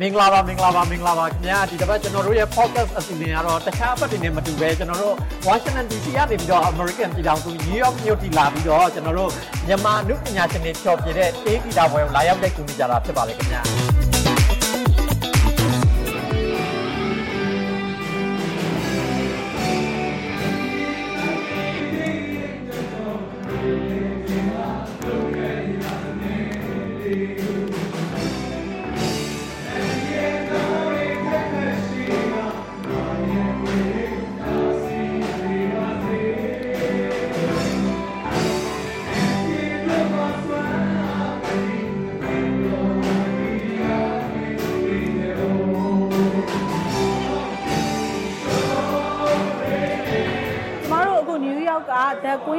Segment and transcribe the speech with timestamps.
[0.00, 9.30] မင်္ဂလာပါမင်္ဂလာပါမင်္ဂလာပါခင်ဗျာဒီတစ်ပတ်ကျွန်တော်တို့ရဲ့ podcast အစီအစဉ်ကတော့တခြားအပတ်တွေနဲ့မတူပဲကျွန်တော်တို့ Washington DC ကနေပြီးတော့ American ပြည်ထောင်စု New York မြို့ထိလာပြီးတော့ကျွန်တော်တို့
[9.66, 13.62] မြန်မာအနုပညာရှင်တွေဖြောပြတဲ့တေးဂီတာပွဲကိုလာရောက်တဲ့ကူညီကြတာဖြစ်ပါတယ်ခင်ဗျာ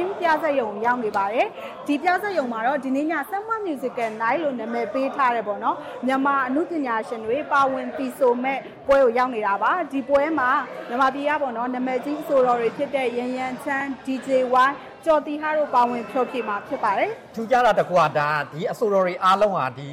[0.04, 1.46] The Queen ပြဆက်ရုံရောက်နေပါတယ်
[1.86, 10.50] ဒီပြဆက်ရုံမှာတော့ဒီနေ့ည Summer Musical Night လို့နာမည်ပေးထားတယ်ပေါ့နော်မြန်မာအမှုပညာရှင်တွေပါဝင်တီဆိုမဲ့ပွဲကိုရောက်နေတာပါဒီပွဲမှာ
[10.88, 14.28] မြန်မာပြည်ကပေါ့နော်နာမည်ကြီးဆိုတော်တွေဖြစ်တဲ့ရန်ရန်ချမ်း DJ
[14.68, 14.70] Y
[15.06, 19.88] ကျော်တီဟာတို့ပါဝင်ဖြောပြမှာဖြစ်ပါတယ်ထူးခြားတာတကွာဒါဒီအဆိုတော်တွေအားလုံးဟာဒီ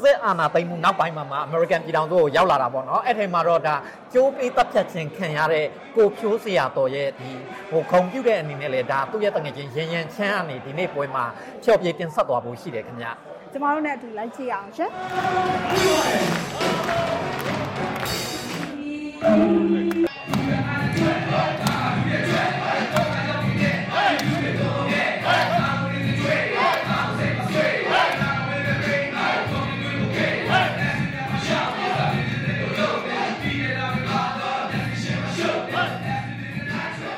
[0.00, 3.74] စစ်အာဏာသိမ်းမှုနောက်ပိုင်းမှာမှာအမေရိကန်ပြည်ထောင်စုကိုရောက်လာတာပေါ့နော်အဲ့ဒီမှာတော့ဒါ
[4.12, 7.30] ကျိုးပေးတပ်ဖြတ်ခြင်းခံရတဲ့ကိုဖြိုးစရာတော်ရဲ့ဒီ
[7.70, 11.24] ဟိုခုံပြုတ်တဲ့အနေနဲ့လေဒါသူ့ရဲ့တငယ်ချင်းရန်ရန်ချမ်းကနေဒီနေ့ပွဲမှာ
[11.64, 13.06] ဖြောပြတင်ဆက်သွားဖို့ရှိတယ်ခင်ဗျ
[13.52, 14.90] ကျမတို့နဲ့အတူလိုက်ကြည့်အောင်ရှင်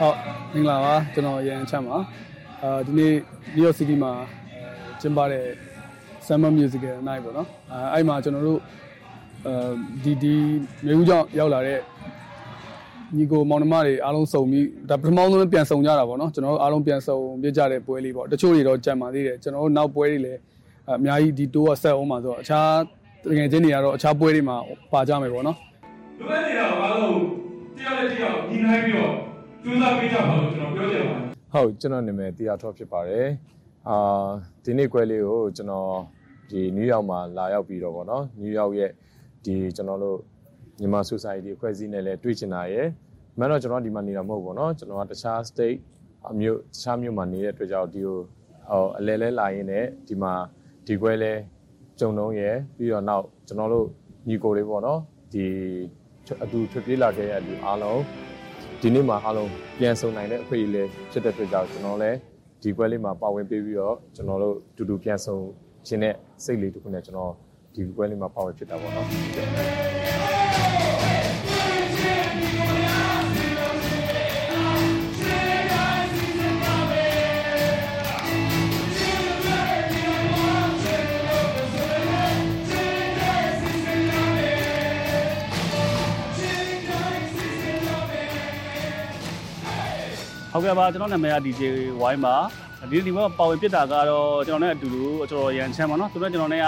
[0.00, 0.16] ဟုတ်
[0.54, 1.96] မင်္ဂလာပါကျွန်တော်ရန်ချမ်းပါ
[2.62, 3.12] အာဒီနေ့
[3.54, 4.12] New York City မှာ
[5.00, 5.44] ကျင်းပတဲ့
[6.26, 8.60] Summer Musical Night ပေါ့နော်အဲအဲ့မှာကျွန်တော်တို့
[9.46, 9.54] အဲ
[10.04, 10.34] ဒီဒီ
[10.86, 11.80] မျိုးဦးကြောင့်ရောက်လာတဲ့
[13.16, 20.40] ညီကိုမောင်နှမတွေအားလုံးစုံပြီးဒါပထမဆုံးပြန်စုံကြတာပေါ့နော်ကျွန်တော်တို့အားလုံးပြန်စုံပြကြတဲ့ပွဲလေးပေါ့တချို့တွေတော့ကြံပါသေးတယ်ကျွန်တော်တို့နောက်ပွဲတွေလည်း
[20.90, 22.70] အများကြီးဒီတိုးကဆက်အောင်ပါဆိုတော့အခြား
[23.30, 24.56] တကယ်ချင်းတွေကတော့အခြားပွဲတွေမှာ
[24.92, 25.56] ပါကြမယ်ပေါ့နော်
[26.18, 27.18] လူပဲနေတာအားလုံး
[27.76, 29.25] တယောက်နဲ့တယောက်ညီနိုင်ပြီးတော့
[29.66, 33.26] ကြိုးစားပေးကြပါလို့ကျွန်တော်ပြောချင်ပါတယ်ဟုတ်ကျွန်တော်နာမည်တရားထောဖြစ်ပါတယ်
[33.88, 34.28] အာ
[34.64, 35.90] ဒီနေ့ကွဲလေးကိုကျွန်တော်
[36.50, 38.90] ဒီနယူးယောက်မှာလာရောက်ပြီးတော့ဗောနော်နယူးယောက်ရဲ့
[39.44, 40.18] ဒီကျွန်တော်တို့
[40.80, 42.86] မြန်မာ society အဖွဲ့အစည်းနဲ့လည်းတွေ့ချင်တာရယ်
[43.38, 45.78] မန်တော့ကျွန်တော်ဒီမှာနေတာမဟုတ်ဘူးဗောနော်ကျွန်တော်ကတခြား state
[46.30, 48.18] အမျိုးတခြားမြို့မှာနေတဲ့အတွက်ကြောင့်ဒီကို
[48.70, 50.32] ဟိုအလဲလဲလာရင်းနဲ့ဒီမှာ
[50.86, 51.32] ဒီကွဲလဲ
[52.00, 53.86] ကြုံတော့ရယ်ပြီးတော့နောက်ကျွန်တော်တို့
[54.28, 55.00] ညီကိုလေးဗောနော်
[55.32, 55.46] ဒီ
[56.42, 58.00] အတူထွက်ပြေးလာခဲ့ရတဲ့လူအားလုံး
[58.80, 62.18] ဒီနေ့မှာအားလုံးပြန်ဆုံနိုင်တဲ့အခွင့်အရေးလေးဖြစ်တဲ့အတွက်ကြောင့်ကျွန်တော်လည်း
[62.62, 65.36] ဒီပွဲလေးမှာပါဝင်ပေးပြီးတော့ကျွန်တော်တို့တူတူပြန်ဆုံ
[65.86, 67.32] ခြင်းနဲ့စိတ်လေးတစ်ခုနဲ့ကျွန်တော်
[67.74, 70.35] ဒီပွဲလေးမှာပါဝင်ဖြစ်တာပေါ့နော်
[90.56, 91.62] ဟုတ်ကဲ့ပါကျွန်တော်နာမည်က DJ
[92.12, 92.34] Y ပါ
[92.90, 96.66] ဒီဒီမှာပါဝင်ပြစ်တာကတော့ကျွန်တော်နဲ့အတူတူကျွန်တော်ရန်ချမ်းပါနော်သူတို့ကျွန်တော်နဲ့က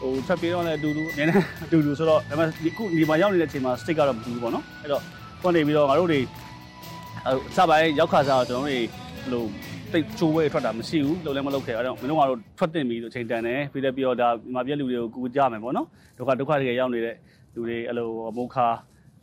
[0.00, 5.02] ဟိုထွက်ပြေးတော့လည်းအတူတူနည်းနည်းအတူတူဆိုတော့ဒါပေမဲ့ဒီခုဒီမှာရောက်နေတဲ့အချိန်မှာ stick ကတော့မတူဘူးပေါ့နော်အဲ့တော့
[5.42, 8.86] ခုနေပြီးတော့ငါတို့တွေဟိုစပိုင်းရောက်ခါစားတော့ကျွန်တော်တွေဘယ်
[9.32, 9.44] လို
[9.92, 15.86] တိတ်ချိုးဝဲထွက်တာမရှိဘူးလုံးလည်းမလုပ်ခဲ့အဲ့တော့မင်းတို့ကတော့ထွက်တင်ပြီးဆိုချိန်တန်တယ်ပြီးလည်းပြီးတော့ဒါမြန်မာပြည်လူတွေကိုကူကြမယ်ပေါ့နော်
[16.18, 17.16] ဒုက္ခဒုက္ခတွေရောက်နေတဲ့
[17.54, 18.66] လူတွေအဲ့လိုမုခါ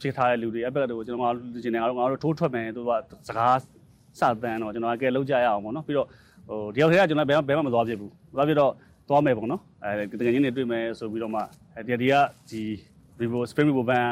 [0.02, 2.92] ဖြစ်ထားတဲ့လူတွေအဲ့ဘက်တို့ကျွန်တော်ကလူချင်းတွေငါတို့ငါတို့ထိုးထွက်မယ်သူက
[3.28, 3.58] စကား
[4.20, 6.08] စတန်းတော့ကျွန်တော်ကဲလောက်ကြရအောင်ပေါ့နော်ပြီးတော့
[6.48, 8.72] ဟိုဒီရောက်ထဲကကျွန်တော်ဘယ်ဘယ်မှမသွားဖြစ်ဘူးသွားဖြစ်တော့
[9.10, 11.42] သွားမယ်ပေါ့နော်အဲတကယ်ချင်းတွေတွေ့မယ်ဆိုပြီးတော့မှ
[11.76, 12.16] အဲဒီဒီက
[12.50, 12.62] ဒီ
[13.20, 14.12] Vivo Spring Vivo Band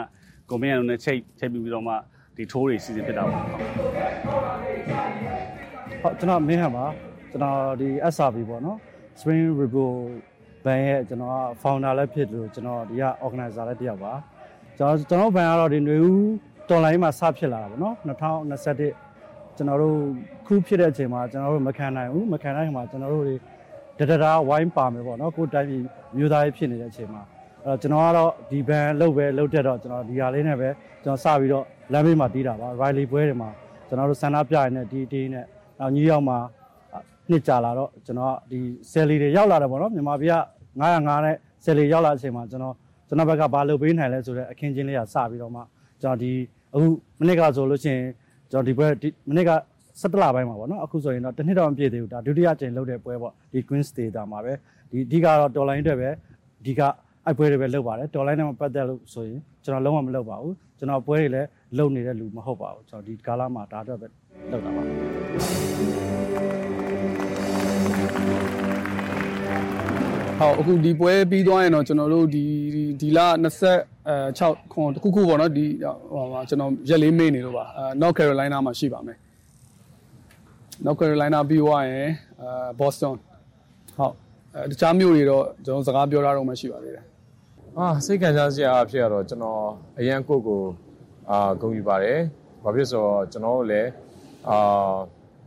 [0.50, 1.94] ကွန်မန့်နဲ့ချိတ်ချိတ်ပြီးတော့မှ
[2.36, 3.44] ဒီထိုးတွေစီစဉ်ဖြစ်တာပေါ့
[6.02, 6.86] ဟုတ်ကျွန်တော်မင်းဟန်ပါ
[7.32, 8.78] ကျွန်တော်ဒီ SRB ပေါ့နော်
[9.20, 9.86] Spring Vivo
[10.66, 14.14] Band ရဲ့ကျွန်တော်က founder လည်းဖြစ်လို့ကျွန်တော်ဒီက organizer လည်းတယောက်ပါ
[14.78, 16.26] ကျွန်တော်ကျွန်တော်ဘန်ကတော့ဒီຫນွေဦး
[16.70, 19.05] တော်လိုင်းမှာစဖြစ်လာတာပေါ့နော်2021
[19.58, 19.98] ကျွန်တော်တို့
[20.46, 23.36] ခူးဖြစ်တဲ့အချိန်မှာကျွန်တော်တို့မခံနိုင်ဘူးမခံနိုင်မှာကျွန်တော်တို့တွေ
[24.00, 25.84] တတတာဝိုင်းပါမယ်ပေါ့နော်ကိုတိုင်းပြည်
[26.18, 27.22] မျိုးသားရေးဖြစ်နေတဲ့အချိန်မှာ
[27.64, 30.70] အဲ့တော့ကျွန်တော်ကတော့ဒီဘန်လုတ်ပဲလုတ်တက်တော့ကျွန်တော်ဒီဟာလေးနဲ့ပဲ
[31.04, 33.50] ကျွန်တော်စပြီးတော့လမ်းဘေးမှာတီးတာပါ Riley ပွဲတွေမှာ
[33.88, 35.46] ကျွန်တော်တို့ဆန္ဒပြရတဲ့ဒီတီးနဲ့
[35.80, 36.38] နောက်ညရောက်မှာ
[37.30, 38.60] နှစ်ကြာလာတော့ကျွန်တော်ဒီ
[38.92, 40.36] ဆယ်လီတွေရောက်လာတယ်ပေါ့နော်မြန်မာပြည်က
[40.82, 42.76] 905နဲ့ဆယ်လီရောက်လာတဲ့အချိန်မှာကျွန်တော်
[43.08, 45.62] ကျွန်တော်ဘက်ကဘာလုပ်ပေးနိုင်လဲဆိုတော့အခင်းချင်းလေးကစပြီးတော့မှ
[46.02, 46.32] ကျွန်တော်ဒီ
[46.74, 46.86] အခု
[47.20, 48.06] မနစ်ကဆိုလို့ရှိရင်
[48.52, 48.88] ကျွန်တော်ဒီပွဲ
[49.30, 49.52] မနေ့က
[50.02, 54.54] 17လပိုင်းမှာပေါ့နော်အခုဆိုရင်တော့တစ်နှစ်တော့မပြည့်သေးဘူးဒါဒုတိယကြိမ်လုပ်တဲ့ပွဲပေါ့ဒီ Queen's Theater မှာပဲ
[54.92, 56.10] ဒီအဓိကတော့တော်လိုင်းအတွက်ပဲ
[56.62, 56.82] အဓိက
[57.26, 61.48] အဲ့ပွဲတွေပဲလုပ်ပါတယ်တော်လိုင်းနဲ့မပတ်သက်လို့ဆိုရင်ကျွန်တော်လုံးဝမလုပ်ပါဘူးကျွန်တော်ပွဲတွေလည်း
[61.78, 64.08] လုပ်နေတဲ့လူမဟုတ်ပါဘူးကျွန်တော်ဒီကာလာမှာဒါတော့ပဲ
[64.52, 72.46] လုပ်တာပါဟုတ်အခုဒီပွဲပြီးသွားရင်တော့ကျွန်တော်တို့ဒီ
[73.02, 73.20] ဒီလ
[73.96, 75.66] 26ခွန်တခုခုပေါ့နော်ဒီ
[76.14, 79.18] ဟိုမှာကျွန်တော်ရက်လေးမေ့နေလို့ပါအဲ North Carolina မှာရှိပါမယ်
[80.86, 82.10] North Carolina ပြီးသွားရင်
[82.42, 82.50] အဲ
[82.80, 83.16] Boston
[83.98, 84.14] ဟုတ်
[84.56, 87.06] အဲတခြားမြို့တွေတော့ကျွန်တော်စကားပြောရတော့မှရှိပါသေးတယ်
[87.78, 89.62] အာစိတ်ခံစားစရာအဖြစ်ကတော့ကျွန်တော်
[90.00, 90.62] အရန်ကိုကို
[91.30, 92.20] အာဂုဏ်ယူပါတယ်။
[92.64, 93.90] ဘာဖြစ်ဆိုတော့ကျွန်တော်တို့လည်း
[94.50, 94.96] အာ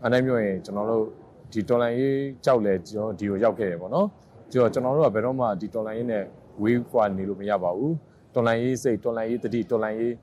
[0.05, 1.05] အနိုင်မျိုးရင်ကျွန်တော်တို့
[1.53, 4.07] ဒီတော်လိုင်းရေးကြောက်လဲကျွန်တော်ဒီကိုရောက်ခဲ့တယ်ပေါ့နော်။
[4.53, 6.25] ကျွန်တော်ကျွန်တော်တို့ကဘယ်တော့မှဒီတော်လိုင်းရေးနဲ့
[6.63, 7.93] ဝေးကွာနေလို့မရပါဘူး။
[8.35, 10.15] တော်လိုင်းရေးစိတ်တော်လိုင်းရေးတတိတော်လိုင်းရေး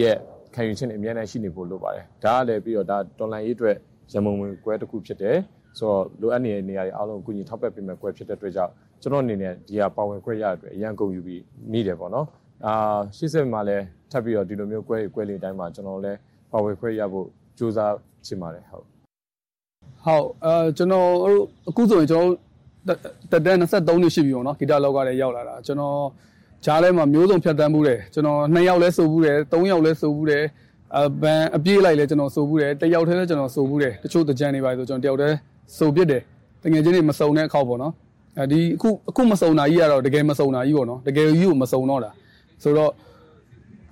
[0.00, 0.16] ရဲ့
[0.54, 3.76] ခံယူခြင်းတွေအများနဲ့ရှိနေဖို့လိုပါတယ်။ဒါကလည်းပြီးတော့ဒါတော်လိုင်းရေးအတွက်
[4.12, 5.36] ရမုံဝင်ကွဲတစ်ခုဖြစ်တယ်။
[5.78, 8.72] ဆိုတော့လိုအပ်နေတဲ့နေရာတွေအားလုံးအကူအညီထောက်ပံ့ပေးမဲ့ကွဲဖြစ်တဲ့အတွက်ကြောင့်
[9.02, 11.42] ကျွန်တော်အနေနဲ့ဒီဟာပါဝင်ခွင့်ရတဲ့အတွက်အရန်ကုန်ယူပြီး
[11.72, 12.26] မိတယ်ပေါ့နော်
[12.66, 12.74] အာ
[13.16, 16.18] ရှေ့ဆက်မှာလည်းထပ်ပြီးတော့ဒီလိုမျိုးကွဲကွဲလေးတိုင်းမှာကျွန်တော်လည်း
[16.52, 17.26] ပါဝင်ခွင့်ရဖို့
[17.58, 17.94] ကြိုးစား
[18.26, 18.84] ချင်ပါတယ်ဟုတ်
[20.04, 22.32] ဟုတ်အဲကျွန်တော်တို့အခုဆိုရင်ကျွန်တော်
[22.88, 23.62] တက်တက်23
[24.02, 25.96] နှစ်ရှိပြီပေါ့နော်ဂီတလောကလည်းရောက်လာတာကျွန်တော်
[26.64, 30.44] ဂျားထဲမှာမျိုးစုံဖြတ်တန်းမှုတယ်ကျွန်တော်2ယောက်လဲဆိုဘူးတယ်3ယောက်လဲဆိုဘူးတယ်
[30.96, 35.36] အဘန်အပြေးလိုက်လဲကျွန်တော်ဆိုဘူးတယ်တယောက်တည်းလဲကျွန်တော်ဆိုဘူးတယ်တချို့တကြံနေပါဆိုကျွန်တော်တယောက်တည်း
[35.78, 36.22] ဆိုပြစ်တယ်
[36.62, 37.92] တကယ်ချင်းတွေမစုံတဲ့အခါပေါ့နော်
[38.38, 42.10] အဲဒီအခုအခုမစုံတာကြီးကတော့တကယ်မစုံတာကြီးပေါ့နော်တကယ်ကြီးကိုမစုံတော့တာ
[42.62, 42.90] ဆိုတော့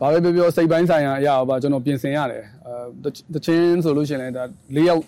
[0.01, 4.45] ဘာပဲပြောပြောစိတ်ပိုင်းဆိုင်ရာအရာပါကျွန်တော်ပြင်ဆင်ရတယ်အဲတချင်းဆိုလို့ရှိရင်လည်းဒါ
[4.77, 5.03] ၄ယောက်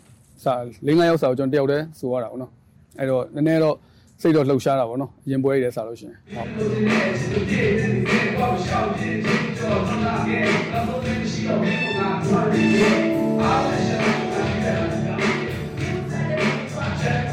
[0.45, 0.53] စာ
[0.87, 2.51] ၄၅ယောက်စာကိုကျွန်တော်တယောက်တည်းဆိုရတာပေါ့နော်
[2.99, 3.77] အဲ့တော့နည်းနည်းတော့
[4.21, 6.49] စိတ်တော့လှုပ်ရှားတာပေါ့နော်အရင်ပွဲရည်စားလို့ရှိရင်ဟုတ်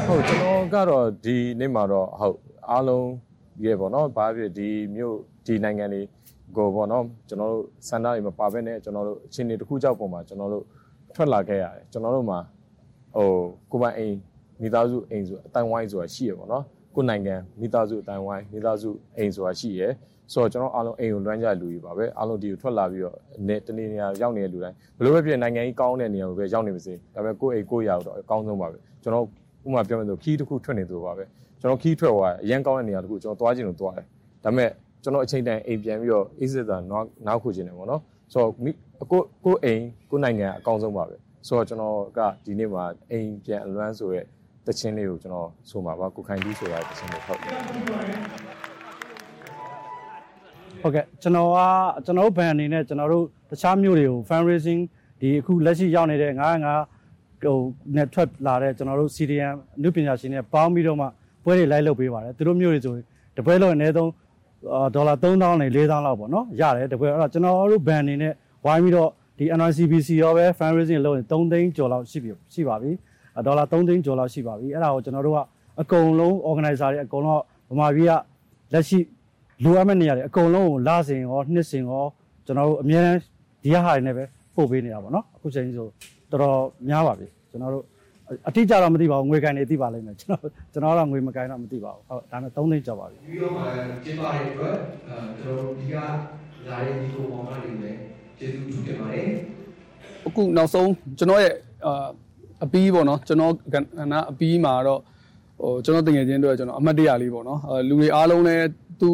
[0.06, 2.38] ဟုတ်ကျွန်တော်ကတော့ဒီနေ့မှာတော့ဟုတ်
[2.70, 3.08] အားလုံး
[3.64, 5.16] ရဲ့ပေါ့နော်ဘာဖြစ်ဒီမြို့
[5.46, 6.06] ဒီနိုင်ငံလေး
[6.56, 10.64] ကိုပေါ့နော်ကျွန်တော်တို့စန္ဒတွေမပါဘဲနဲ့ကျွန်တော်တို့အချင်းတွေတစ်ခုကြောက်ပုံမှာကျွန်တော်တို့
[11.14, 12.38] ထွက်လာခဲ့ရတယ်ကျွန်တော်တို့မှာ
[13.16, 13.28] ဟို
[13.70, 14.16] ကိုပိုင်အိမ်
[14.62, 16.64] မိသားစုအိမ်ဆိုအတိုင်းဝိုင်းဆိုတာရှိရပေါ့နော်
[16.94, 19.82] ကိုနိုင်ငံမိသားစုအတိုင်းဝိုင်းမိသားစုအိမ်ဆိုတာရှိရ
[20.32, 23.16] ဆိုတော့ကျွန်တော်အားလုံးအိမ်ကိုလွှမ်းကြလူကြီးပါပဲအားလုံးဒီကိုထွက်လာပြီးတော့
[23.48, 31.24] နေတနေ့နေရာရောက်နေတဲ့လူတိုင်းဘယ်လိုပဲဖြစ်နိုင်ငံကြီးကောင်းတဲ့နေရာကိုပဲရောက်နေပါစေဒါပေမဲ့ကိုယ့်အိမ်ကိုယ့်ရာတော့အကောင်းဆုံးပါပဲကျွန်တော်ဥပမာပြောမယ်ဆိုခီးတစ်ခုထွက်နေသူပါပဲ
[31.60, 34.06] ကျွန်တော်ခီးထွက်သွားအရန်ကောင်းတဲ့နေရာတစ်ခုကျွန်တော်သွားခြင်းလို့သွားတယ်
[34.44, 34.70] ဒါပေမဲ့
[35.02, 38.00] ကျွန်တော်အချိန်တိုင်းအိမ်ပြန်ပြီးတော့အေးစစ်တာနောက်နောက်ခုခြင်းတယ်ပေါ့နော်
[38.32, 38.52] ဆိုတော့
[39.10, 41.16] ကိုကိုအိမ်ကိုနိုင်ငံအကောင်းဆုံးပါပဲ
[41.46, 44.22] ဆိုတော့ကျွန်တော်ကဒီနေ့မှာအိမ်ပြန်အလွမ်းဆိုရဲ
[44.70, 47.54] တခြင်းလေးကိုကျွန်တော်ဆိုမှာပါကိုခိုင်ကြီးဆိုတာတခြင်းလေးဟုတ်တယ်
[50.82, 51.58] ဟုတ်ကဲ့ကျွန်တော်က
[52.04, 54.82] ကျွန်တော်တို့ဘန်အနေနဲ့ကျွန်တော်တို့တခြားမြို့တွေကို fundraising
[55.20, 56.32] ဒီအခုလက်ရှိရောက်နေတဲ့
[56.92, 57.58] 905ဟို
[57.96, 61.06] net ထွက်လာတဲ့ကျွန်တော်တို့ CDM အနုပညာရှင်တွေပေါင်းပြီးတော့မှ
[61.44, 63.04] ပွဲတွေလိုက်လုပ်ပေးပါတယ်သူတို့မြို့တွေဆိုရင်
[63.36, 64.10] တပွဲလုံးအနည်းဆုံး
[64.94, 68.32] ဒေါ်လာ3000နဲ့4000လောက်ပေါ့နော်ရတယ်တပွဲအဲ့တော့ကျွန်တော်တို့ဘန်အနေနဲ့
[68.66, 72.90] ဝိုင်းပြီးတော့ဒီ NRCBC ရောပဲ fundraising လုပ်ရင်3သိန်းကျော်လောက်ရှိပြီရှိပါပြီ
[73.46, 75.38] ဒေါ်လာ3သိန်းကျော်လောက်ရှိပါပြီအဲ့ဒါကိုကျွန်တော်တို့က
[75.80, 77.40] အကုန်လုံး organizer တွေအကုန်လုံး
[77.70, 78.12] ဗမာပြည်က
[78.72, 78.98] လက်ရှိ
[79.64, 82.04] လိုအပ်မဲ့နေရာတွေအကုန်လုံးကိုလာစင်ရောနှစ်စင်ရော
[82.46, 83.18] ကျွန်တော်တို့အများအား
[83.62, 85.86] ဒီဟာတွေနဲ့ပဲပို့ပေးနေတာပေါ့နော်အခုချိန်ကြီးဆို
[86.30, 86.58] တော်တော်
[86.88, 87.84] များပါပြီကျွန်တော်တို့
[88.48, 93.60] အတိအကျတော့မသိပါဘူးငွေကန်နေသိပါလိမ့်မယ်ကျွန်တော်ကျွန်တော်တော့ငွေမကန်တော့မသိပါဘူးဟုတ်ဒါနဲ့3သိန်းကျော်ပါပြီပြီးတော့မှ
[94.04, 94.74] ကျင်းပတဲ့အတွက်
[95.08, 95.94] အဲကျွန်တော်တို့ဒီက
[96.68, 97.96] လာတဲ့ဒီကိုပေါ်မှာနေမယ်
[98.38, 99.26] ကျေးဇူးပြုတင်ပါတယ်
[100.26, 101.54] အခုနောက်ဆုံးကျွန်တော်ရဲ့
[101.86, 102.08] အာ
[102.64, 105.00] အပီးပေါ့နော်ကျွန်တော်ကဏ္ဍအပီးမှာတော့
[105.60, 108.64] ဟိုကျွန်တော်တငယ်ချင်းတို့ကျွန်တော်အမှတ်တရလေးပေါ့နော်အဲလူတွေအားလုံးလည်း
[109.00, 109.10] သူ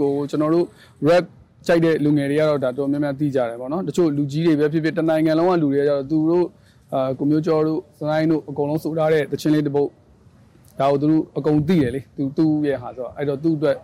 [0.00, 0.66] ကိုကျွန်တော်တို့
[1.08, 1.24] rap
[1.66, 6.46] ကြိုက်တဲ့လူငယ်တွေကတော့ဒါတော်များများသိကြတယ်ပေါ့နော်တချို့လူကြီးတွေပဲဖြစ်ဖြစ်တနိုင်ငံလုံးကလူတွေကတော့သူတို့
[6.94, 9.88] အာကိုမျိုးကျော်တို့စနိုင်းတို့အကုန်လုံးစိုးထားတဲ့တခြင်းလေးတစ်ပုတ်
[10.80, 13.76] ဒါကိုသူတို့အကုန်သိတယ်လေသူသူ့ရဲ့ဟာဆိုတော့အဲ့တော့သူ့အတွက်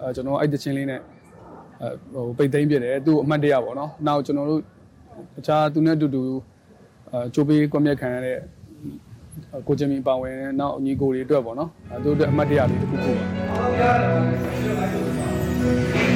[0.00, 1.00] အဲကျွန်တော်အဲ့တခြင်းလေးနဲ့
[1.80, 4.62] အဲဟိုပိတ်သိမ်းပြတယ်သူ့အမှတ်တရပေါ့နော်နောက်ကျွန်တော်တို့
[5.38, 6.22] အခြားသူနဲ့အတူတူ
[7.12, 8.38] အဲချိုးပေးကွန်မြက်ခံရတဲ့
[9.66, 16.09] ကိုချင်မီပါဝင်နောက်ညီကိုတွေအတွက်ပေါ့နော်အဲသူတို့အတွက်အမှတ်တရလေးတစ်ခုခုပါ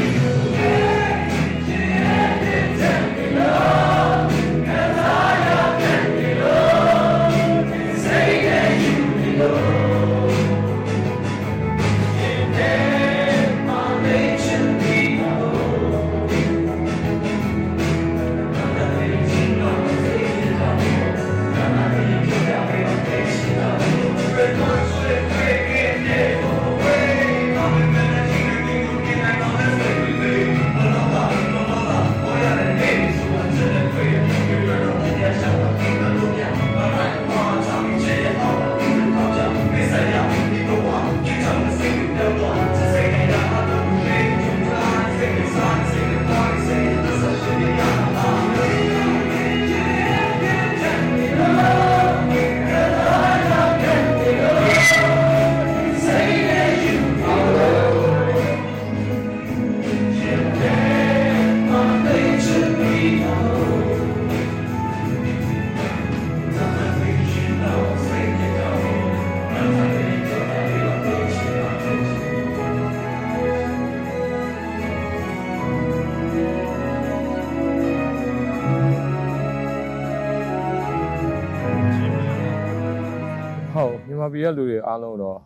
[84.06, 85.38] မြန်မာပြည်ကလူတွေအားလုံးတော့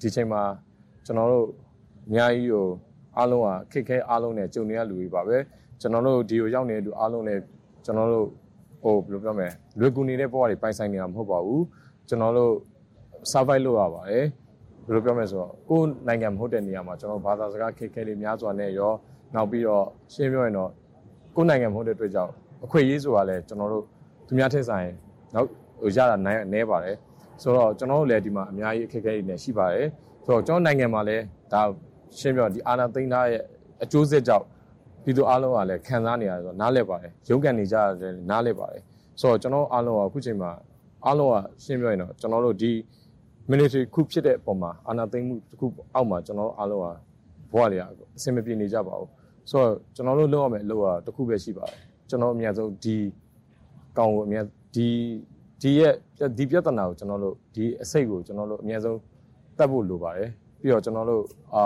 [0.00, 0.42] ဒီချိန်မှာ
[1.06, 1.46] ကျွန်တော်တို့
[2.06, 2.66] အများကြီးကို
[3.18, 5.36] အားလုံးကခက်ခဲအားလုံးနဲ့ကြုံနေရလူတွေပါပဲ
[5.80, 7.40] ကျွန်တော်တို့ဒီကိုရောက်နေတဲ့လူအားလုံးလည်း
[7.84, 8.26] ကျွန်တော်တို့
[8.82, 9.48] ဟိုဘယ်လိုပြောမလဲ
[9.78, 11.64] လွယ်ကူနေတဲ့ဘဝတွေပိုင်ဆိုင်နေတာမဟုတ်ပါဘူး
[12.08, 12.52] ကျွန်တော်တို့
[13.32, 14.24] survive လုပ်ရပါတယ်
[14.86, 18.92] ဘယ်လိုပြောမလဲဆိုတော့ကိုယ်နိုင်ငံမဟုတ်တဲ့နေရာမှာကျွန်တော်ဘာသာစကားခက်ခဲလေးများစွာနဲ့ရော
[19.34, 20.70] နောက်ပြီးတော့ရှင်းပြောရင်တော့
[21.36, 22.32] ကိုယ်နိုင်ငံမဟုတ်တဲ့အတွက်ကြောင့်
[22.64, 23.84] အခွင့်အရေးဆိုတာလည်းကျွန်တော်တို့
[24.26, 24.88] သူများထက်ဆိုင်
[25.34, 25.48] နောက်
[25.82, 26.96] ဟိုရတာနိုင်နေပါတယ်
[27.42, 29.88] ဆိုတော့ကျွန်တော်တို့လည်းဒီမှာအများကြီးအခက်အခဲတွေနဲ့ရှိပါတယ်
[30.24, 31.22] ဆိုတော့ကျွန်တော်နိုင်ငံမှာလည်း
[31.52, 31.62] ဒါ
[32.18, 33.42] ရှင်းပြောဒီအာဏာသိမ်းထားရဲ့
[33.82, 34.46] အကျိုးဆက်ကြောင့်
[35.04, 38.82] ပြည်သူအားလုံးကလည်းခံစားနေရတယ်ဆိုတော့နားလည်ပါတယ်ရုန်းကန်နေကြရတယ်နားလည်ပါတယ်
[39.20, 40.50] ဆိုတော့ကျွန်တော်အားလုံးကအခုချိန်မှာ
[41.06, 42.72] အားလုံးကရှင်းပြောရင်တော့ကျွန်တော်တို့ဒီ
[43.50, 46.86] military ခုဖြစ်တဲ့အပေါ်မှာအာဏာသိမ်းမှုတစ်ခုအောက်မှာကျွန်တော်အားလုံးက
[47.52, 47.82] ဘဝတွေက
[48.16, 49.10] အဆင်မပြေနေကြပါဘူး
[49.50, 52.96] ဆိုတော့ကျွန်တော်တို့လုပ်ရမယ့်အလုပ်ကတစ်ခုပဲရှိပါတယ်ကျွန်တော်အများဆုံးဒီ
[53.98, 54.88] ကောင်ကိုအများဒီ
[55.64, 55.92] ဒီရဲ့
[56.38, 58.98] ဒီပြဿနာကိုကျွန်တော်တို့ဒီအစိတ်ကိုကျွန်တော်တို့အများဆုံး
[59.58, 60.30] တတ်ဖို့လိုပါတယ်
[60.60, 61.22] ပြီးတော့ကျွန်တော်တို့
[61.54, 61.62] အာ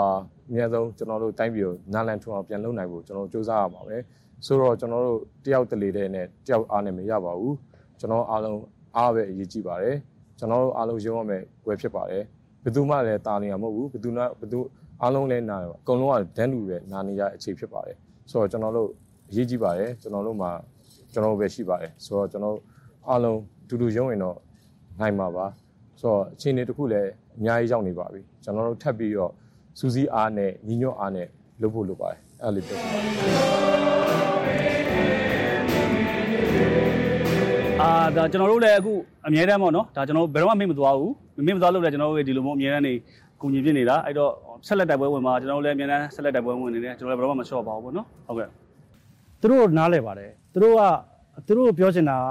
[0.49, 4.01] အများဆုံးကျွန်တော်တို့တိုင်းပြည်ကိုနာလန်ထွန်းအောင်ပြန်လုပ်နိုင်ဖို့ကျွန်တော်တို့စူးစမ်းရပါမယ်
[4.45, 7.55] ဆိုတော့ကျွန်တော်တို့တယောက်တလေတဲ့နဲ့တယောက်အားနဲ့မရပါဘူး
[7.99, 8.59] ကျွန်တော်အားလုံး
[8.97, 9.95] အားပဲအရေးကြီးပါတယ်
[10.39, 12.23] ကျွန်တော်တို့အားလုံးရုံးရမယ်ဝယ်ဖြစ်ပါတယ်
[12.63, 14.59] ဘယ်သူမှလည်းတာနေရမဟုတ်ဘူးဘယ်သူမှဘယ်သူ
[15.01, 17.97] အားလုံးလည်းနားတယ်အကုန်လုံးကဒန်းလူပဲနာနေရအခြေဖြစ်ပါတယ်
[18.31, 18.89] ဆိုတော့ကျွန်တော်တို့
[19.29, 20.51] အရေးကြီးပါတယ်ကျွန်တော်တို့မှာ
[21.13, 22.57] ကျွန်တော်တို့ပဲရှိပါတယ်ဆိုတော့ကျွန်တော်
[23.09, 23.39] အားလုံး
[23.69, 24.37] တူတူရုံးရင်တော့
[24.99, 25.45] နိုင်မှာပါ
[26.01, 29.31] ဆိုတော့အချိန်တွေတစ်ခုလည်းအများကြီးရောက်နေပါပြီကျွန်တော်တို့ထပ်ပြီးတော့
[29.79, 31.27] စူးစီးအားနဲ့ညီညွတ်အားနဲ့
[31.61, 34.19] လုပ်ဖို့လိုပါတယ်အဲ့လိုပြောချင်ပါတယ်
[37.81, 38.93] အာဒါကျွန်တော်တို့လည်းအခု
[39.27, 41.13] အမြဲတမ်းပေါ့နော်ဒါကျွန်တော်တို့ဘယ်တော့မှမေ့မသွားဘူး
[41.47, 42.93] မေ့မသွားလို့လည်းကျွန်တော်တို့ဒီလိုမျိုးအမြဲတမ်းနေ
[43.41, 44.31] ကူညီပြနေတာအဲ့တော့
[44.67, 48.47] ဆက်လက်တိုက်ပွဲဝင်မှာကျွန်တော်တို့လည်းအမြဲတမ်းဆက်လက်တိုက်ပွဲဝင်နေတယ်ကျွန်တော်လည်းဘယ်တော့မှမလျှော့ပါဘူးပေါ့နော်ဟုတ်ကဲ့
[49.41, 50.81] သူတို့နားလဲပါတယ်သူတို့က
[51.47, 52.25] သူတို့ပြောချင်တာက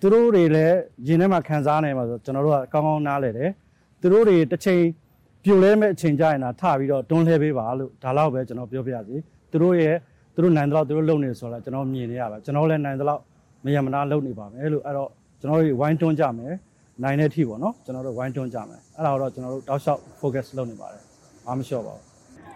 [0.00, 0.76] သူတို့တွေလည်း
[1.08, 3.50] ရင်ထဲမှာခံစားနေမှာဆိုကျွန်တော်တို့ကကောင်းကောင်းနားလဲတယ်
[4.00, 4.82] သူတို့တွေတစ်ချိန်
[5.44, 9.16] ပြိုလဲမဲ့အချိန်ကြရင်တာထပြီးတော့တွန်းလှဲပေးပါလို့ဒါတော့ပဲကျွန်တော်ပြောပြရစီ
[9.50, 9.96] သူတို့ရဲ့
[10.34, 13.20] သူတို့နိုင်တော့သူတို့လုံနေဆိုတော့ကျွန်တော်မြင်နေရပါကျွန်တော်လည်းနိုင်တော့
[13.64, 15.10] မယမနာလုံနေပါမယ်လို့အဲ့တော့
[15.40, 16.54] ကျွန်တော်တို့ဝိုင်းတွန်းကြမယ်
[17.02, 21.02] နိုင်တဲ့အထိပေါ့နော်ကျွန်တော်တို့ဝိုင်းတွန်းကြမယ်အဲ့ဒါတော့ကျွန်တော်တို့တောက်လျှောက် focus လုပ်နေပါတယ်
[21.46, 22.11] အားမလျှော့ပါဘူး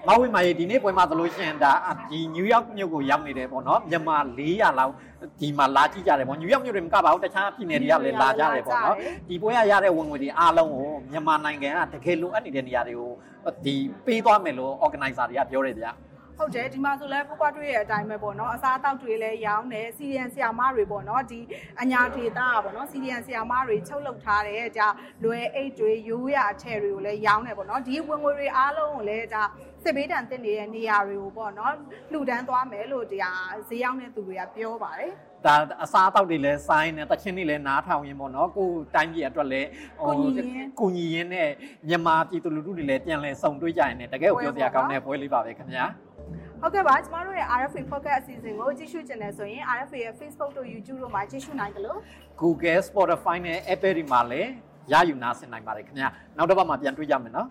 [0.09, 1.73] မဝိမာရေဒီနေ့ပွဲမှာသလိုရှင်ဒါ
[2.11, 4.93] ဒီနယူးယောက်မြို့ကိုရောက်နေတယ်ပေါ့နော်မြန်မာ400လောက်
[5.41, 8.97] ဒီမှာလာကြည့်ကြတယ်ပေါ့နယူးယောက်မြို့တွေမကပါဘူးတခြားပြည်နယ်တွေကလည်းလာကြတယ်ပေါ့နော်
[9.29, 13.11] ဒီပွဲရရတဲ့ဝင်ငွေတွေအားလုံးကိုမြန်မာနိုင်ငံကတကယ်လိုအပ်နေတဲ့နေရာတွေကို
[13.65, 13.75] ဒီ
[14.07, 15.93] ပေးသွားမယ်လို့ organizer တွေကပြောတယ်ဗျာ
[16.39, 21.41] ဟုတ်တယ်ဒီမှာဆိုလဲကိုကွာတွေ့ရတဲ့အတိုင်းပဲပေါ့နော်အစားအသောက်တွေလည်းရောင်းတယ်စီရီယန်ဆီယာမတွေပေါ့နော်ဒီ
[21.81, 24.89] အညာဒေတာပေါ့နော်စီရီယန်ဆီယာမတွေချုပ်လုပ်ထားတယ်ဒါ
[25.25, 29.43] လွယ်အိတ်တွေရိုးရအထည်တွေကိုလည်းရောင်းတယ်ပေါ့နော်ဒီဝင်ငွေတွေအားလုံးကိုလည်းဒါ
[29.87, 31.73] စစ်ဘေးတန်တင်နေတဲ့နေရာတွေကိုပေါ့နော်
[32.13, 35.13] လှူဒန်းသွားမယ်လို့တရားဈေးရောက်တဲ့သူတွေကပြောပါတယ်
[35.47, 39.69] ဒါအစားအသောက်တွေလည်းစိုင်းနေတချင်းတွေလည်းနားထောင်ရင်းပေါ့နော်ကိုယ်တိုင်းပြည်အတွက်လည်း
[40.81, 41.51] ကိုညီရင်းနဲ့
[41.89, 45.85] မြန်မာပြည်သူလူထုတွေလည်းပြန်လဲစုံတွေ့ကြရင်လည်းတကယ်ကိုပြောစရာကောင်းတဲ့ပွဲလေးပါပဲခင်ဗျာ
[46.61, 51.99] ဟုတ်ကဲ့ပါကျမတို့ရဲ့ RFA Focus အစီအစဉ်ကိုကြည့်ရှုချင်တယ်ဆိုရင် RFA ရဲ့ Facebook တို့ YouTube တို့မှာကြည့်ရှုနိုင်တယ်လို့
[52.41, 54.51] Google Spotify နဲ့ Apple တွေမှာလည်း
[54.93, 57.49] ရယူနာဆင်နိုင်ပါတယ်ခင်ဗျာနောက်တစ်ပတ်မှာပြန်တွေ့ကြမယ်နော်